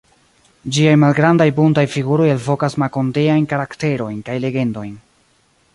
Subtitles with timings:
[0.77, 4.97] Ĝiaj malgrandaj buntaj figuroj elvokas makondeajn karakterojn kaj legendojn.